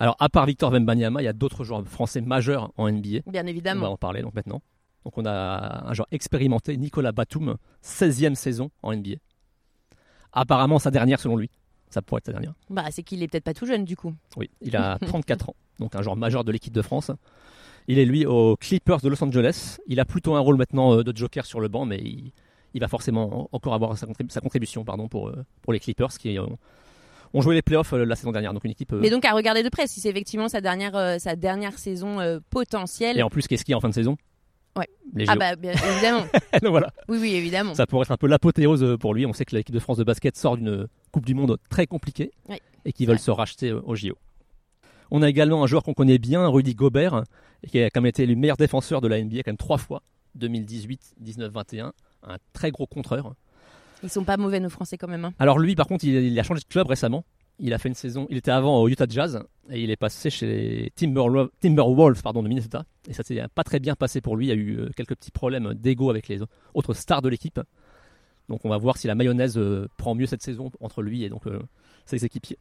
[0.00, 3.20] Alors, à part Victor Wembanyama, il y a d'autres joueurs français majeurs en NBA.
[3.26, 3.92] Bien On va évidemment.
[3.92, 4.62] en parler donc maintenant.
[5.04, 9.16] Donc, on a un joueur expérimenté, Nicolas Batum, 16e saison en NBA.
[10.32, 11.50] Apparemment, sa dernière selon lui.
[11.90, 12.54] Ça pourrait être sa dernière.
[12.68, 14.14] Bah, c'est qu'il est peut-être pas tout jeune du coup.
[14.36, 17.10] Oui, il a 34 ans, donc un joueur majeur de l'équipe de France.
[17.88, 19.78] Il est lui aux Clippers de Los Angeles.
[19.88, 22.32] Il a plutôt un rôle maintenant euh, de joker sur le banc, mais il,
[22.74, 25.80] il va forcément en- encore avoir sa, contrib- sa contribution pardon, pour, euh, pour les
[25.80, 26.38] Clippers qui
[27.34, 28.52] ont joué les playoffs euh, la saison dernière.
[28.52, 28.92] Donc une équipe.
[28.92, 31.78] euh, Mais donc à regarder de près si c'est effectivement sa dernière, euh, sa dernière
[31.78, 32.18] saison
[32.50, 33.18] potentielle.
[33.18, 34.16] et en plus, qu'est-ce qu'il y a en fin de saison?
[34.76, 34.88] Ouais.
[35.14, 36.26] Les Ah bah bien évidemment.
[36.62, 37.74] Donc voilà, oui oui évidemment.
[37.74, 39.26] ça pourrait être un peu l'apothéose pour lui.
[39.26, 42.30] On sait que l'équipe de France de basket sort d'une Coupe du Monde très compliquée
[42.48, 44.16] Oui, et qu'ils veulent se racheter aux JO.
[45.10, 47.24] On a également un joueur qu'on connaît bien, Rudy Gobert,
[47.68, 50.02] qui a quand même été le meilleur défenseur de la NBA quand même trois fois,
[50.36, 51.92] 2018, 19, 21,
[52.28, 53.34] un très gros contreur.
[54.02, 55.24] Ils sont pas mauvais nos Français quand même.
[55.24, 55.32] hein.
[55.38, 57.24] Alors lui, par contre, il, il a changé de club récemment.
[57.62, 60.30] Il a fait une saison, il était avant au Utah Jazz et il est passé
[60.30, 62.84] chez les Timberwolves, Timberwolves pardon, de Minnesota.
[63.06, 64.46] Et ça s'est pas très bien passé pour lui.
[64.46, 66.40] Il y a eu euh, quelques petits problèmes d'ego avec les
[66.72, 67.60] autres stars de l'équipe.
[68.48, 71.28] Donc on va voir si la mayonnaise euh, prend mieux cette saison entre lui et
[71.28, 71.60] donc euh,
[72.06, 72.56] ses équipiers.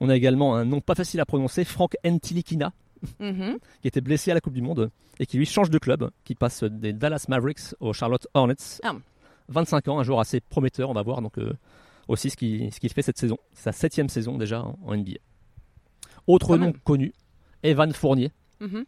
[0.00, 2.72] On a également un nom pas facile à prononcer, Frank Ntilikina,
[3.20, 3.58] Mhm.
[3.82, 6.34] qui était blessé à la Coupe du Monde et qui lui change de club, qui
[6.34, 8.80] passe des Dallas Mavericks aux Charlotte Hornets.
[8.82, 8.94] Ah.
[9.48, 11.52] 25 ans, un joueur assez prometteur, on va voir donc euh,
[12.08, 13.38] aussi ce qu'il ce fait cette saison.
[13.52, 15.18] Sa septième saison déjà en, en NBA.
[16.26, 17.12] Autre nom connu,
[17.62, 18.84] Evan Fournier, Mhm.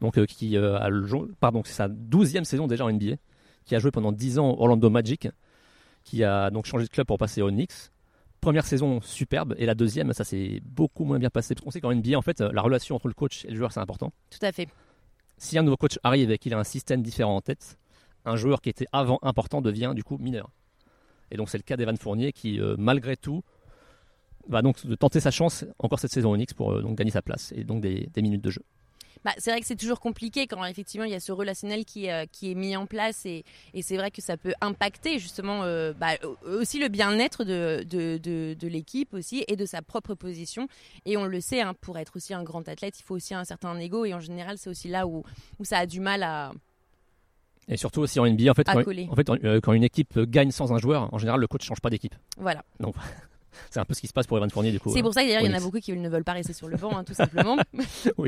[0.00, 1.06] donc euh, qui euh, a le
[1.38, 3.16] pardon, c'est sa douzième saison déjà en NBA,
[3.64, 5.28] qui a joué pendant 10 ans au Orlando Magic,
[6.02, 7.72] qui a donc changé de club pour passer aux Knicks.
[8.40, 11.54] Première saison superbe et la deuxième, ça s'est beaucoup moins bien passé.
[11.54, 13.70] Parce qu'on sait qu'en NBA, en fait, la relation entre le coach et le joueur,
[13.70, 14.66] c'est important Tout à fait.
[15.38, 17.78] si un nouveau coach arrive et qu'il a un système différent en tête,
[18.24, 20.50] un joueur qui était avant important devient du coup mineur.
[21.32, 23.42] Et donc c'est le cas d'Evan Fournier qui, euh, malgré tout,
[24.48, 27.52] va donc tenter sa chance encore cette saison Knicks pour euh, donc gagner sa place
[27.56, 28.62] et donc des, minutes de jeu.
[29.24, 32.10] Bah, c'est vrai que c'est toujours compliqué quand effectivement il y a ce relationnel qui,
[32.10, 35.60] euh, qui est mis en place et, et c'est vrai que ça peut impacter justement
[35.92, 40.66] bah, aussi le bien-être de, de, de, de l'équipe aussi et de sa propre position.
[41.06, 43.44] Et on le sait, hein, pour être aussi un grand athlète, il faut aussi un
[43.44, 45.22] certain ego et en général c'est aussi là où,
[45.58, 46.52] où ça a du mal à...
[47.68, 50.50] Et surtout aussi en NBA, en fait, quand, en fait, euh, quand une équipe gagne
[50.50, 52.14] sans un joueur, en général le coach change pas d'équipe.
[52.38, 52.64] Voilà.
[53.70, 54.90] C'est un peu ce qui se passe pour Evan Fournier du coup.
[54.92, 55.02] C'est euh.
[55.02, 56.76] pour ça d'ailleurs il y en a beaucoup qui ne veulent pas rester sur le
[56.76, 57.56] banc, hein, tout simplement.